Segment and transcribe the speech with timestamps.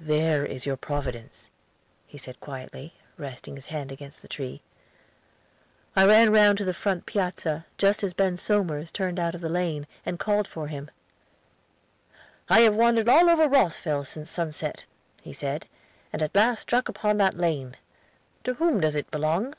[0.00, 1.50] "There is your Providence,"
[2.04, 4.60] he said quietly, resting his hand against the tree.
[5.94, 9.48] I ran round to the front piazza, just as Ben Somers turned out of the
[9.48, 10.90] lane, and called him.
[12.48, 14.84] "I have wandered all over Rosville since sunset,"
[15.22, 15.68] he said
[16.12, 17.76] "and at last struck upon that lane.
[18.42, 19.54] To whom does it belong?"